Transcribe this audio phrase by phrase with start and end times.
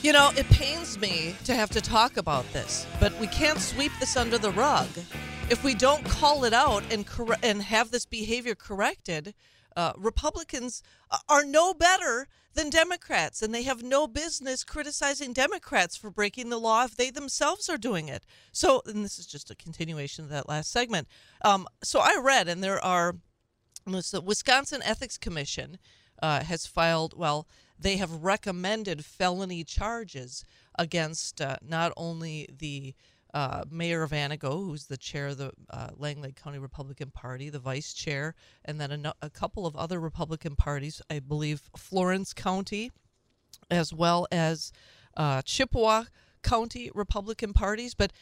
[0.00, 3.90] You know, it pains me to have to talk about this, but we can't sweep
[3.98, 4.86] this under the rug.
[5.50, 9.34] If we don't call it out and cor- and have this behavior corrected,
[9.76, 10.84] uh, Republicans
[11.28, 16.60] are no better than Democrats, and they have no business criticizing Democrats for breaking the
[16.60, 18.24] law if they themselves are doing it.
[18.52, 21.08] So, and this is just a continuation of that last segment.
[21.44, 23.16] Um, so I read, and there are
[23.84, 25.78] the Wisconsin Ethics Commission
[26.22, 27.14] uh, has filed.
[27.16, 30.44] Well, they have recommended felony charges
[30.78, 32.94] against uh, not only the
[33.34, 37.58] uh, Mayor of Antigo, who's the chair of the uh, Langlade County Republican Party, the
[37.58, 42.90] vice chair, and then a, a, couple of other Republican parties, I believe Florence County,
[43.70, 44.72] as well as
[45.16, 46.04] uh, Chippewa
[46.42, 48.12] County Republican parties, but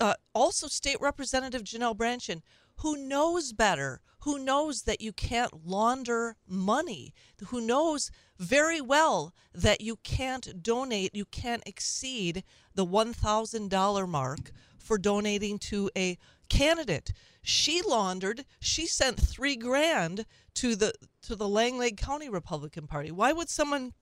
[0.00, 2.42] uh, also State Representative Janelle Brandtjen,
[2.76, 7.12] who knows better, who knows that you can't launder money,
[7.46, 14.98] who knows very well that you can't donate, you can't exceed the $1,000 mark for
[14.98, 16.16] donating to a
[16.48, 17.12] candidate.
[17.42, 23.10] She laundered, she sent 3 grand to the to the Langlade County Republican Party.
[23.10, 23.94] Why would someone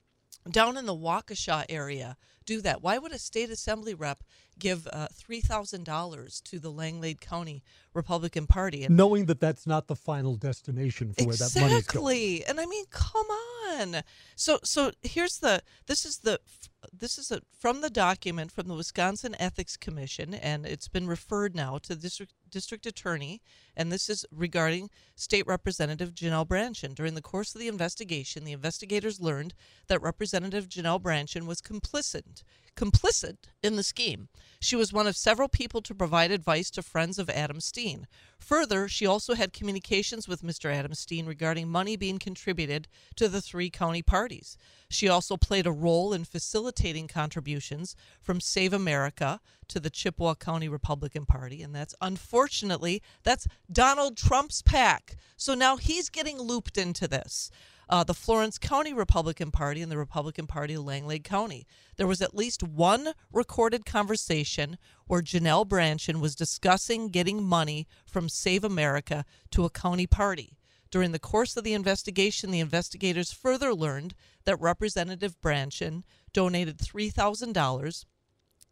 [0.48, 2.82] down in the Waukesha area do that?
[2.82, 4.22] Why would a state assembly rep
[4.58, 7.62] give uh, $3,000 to the Langlade County
[7.94, 8.84] Republican Party?
[8.84, 11.26] And Knowing that that's not the final destination for exactly.
[11.26, 11.84] where that money is.
[11.84, 12.44] Exactly.
[12.46, 14.02] And I mean, come on.
[14.34, 16.40] So so here's the this is the
[16.92, 21.54] this is a, from the document from the Wisconsin Ethics Commission, and it's been referred
[21.54, 23.40] now to the district district attorney,
[23.76, 26.94] and this is regarding State Representative Janelle Brandtjen.
[26.94, 29.54] During the course of the investigation, the investigators learned
[29.88, 32.42] that Representative Janelle Brandtjen was complicit
[32.76, 34.28] complicit in the scheme.
[34.60, 38.06] She was one of several people to provide advice to friends of Adam Steen.
[38.38, 40.72] Further, she also had communications with Mr.
[40.72, 44.56] Adam Steen regarding money being contributed to the three county parties.
[44.88, 50.68] She also played a role in facilitating contributions from Save America to the Chippewa County
[50.68, 51.94] Republican Party, and that's
[52.40, 55.16] unfortunately that's Donald Trump's PAC.
[55.36, 57.50] So now he's getting looped into this
[57.90, 61.66] uh, the Florence County Republican Party and the Republican Party of Langlade County.
[61.96, 68.30] There was at least one recorded conversation where Janelle Brandtjen was discussing getting money from
[68.30, 70.56] Save America to a county party.
[70.90, 74.14] During the course of the investigation, the investigators further learned
[74.44, 78.04] that Representative Brandtjen donated $3,000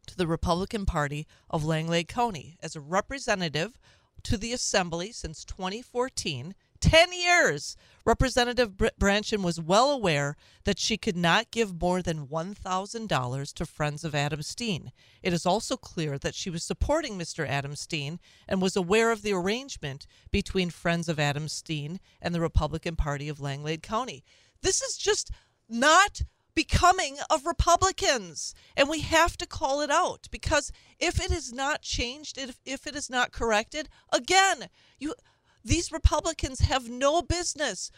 [0.09, 3.79] to the Republican Party of Langlade County as a representative
[4.25, 7.77] to the Assembly since 2014 10 years.
[8.05, 14.05] Representative Brandtjen was well aware that she could not give more than $1,000 to Friends
[14.05, 14.93] of Adam Steen.
[15.23, 17.47] It is also clear that she was supporting Mr.
[17.47, 22.41] Adam Steen and was aware of the arrangement between Friends of Adam Steen and the
[22.41, 24.25] Republican Party of Langlade County.
[24.63, 25.31] This is just
[25.69, 26.23] not
[26.59, 28.53] becoming of Republicans.
[28.77, 32.85] And we have to call it out because if it is not changed, if, if
[32.85, 34.69] it is not corrected, again,
[34.99, 35.15] you
[35.65, 37.93] these Republicans have no business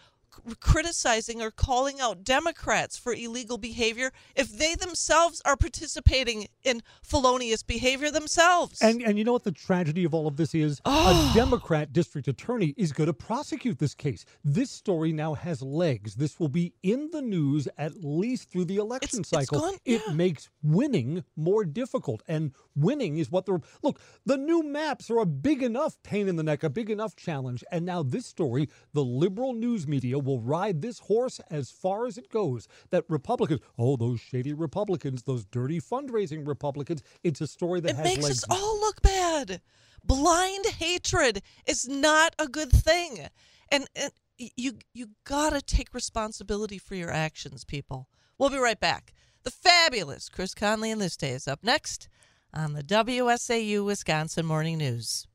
[0.60, 7.62] criticizing or calling out Democrats for illegal behavior if they themselves are participating in felonious
[7.62, 8.80] behavior themselves.
[8.82, 10.80] And and you know what the tragedy of all of this is?
[10.84, 11.30] Oh.
[11.30, 14.24] A Democrat district attorney is going to prosecute this case.
[14.44, 16.14] This story now has legs.
[16.14, 19.58] This will be in the news at least through the election it's, cycle.
[19.58, 20.12] It's gone, it yeah.
[20.14, 25.26] makes winning more difficult and winning is what the look, the new maps are a
[25.26, 27.64] big enough pain in the neck, a big enough challenge.
[27.70, 32.18] And now this story, the liberal news media will ride this horse as far as
[32.18, 32.68] it goes.
[32.90, 37.96] That Republicans, oh, those shady Republicans, those dirty fundraising Republicans, it's a story that it
[37.96, 38.44] has makes legs.
[38.44, 39.60] us all look bad.
[40.04, 43.28] Blind hatred is not a good thing.
[43.70, 44.12] And, and
[44.56, 48.08] you you got to take responsibility for your actions, people.
[48.38, 49.12] We'll be right back.
[49.42, 52.08] The fabulous Chris Conley in this day is up next
[52.52, 55.26] on the WSAU Wisconsin Morning News.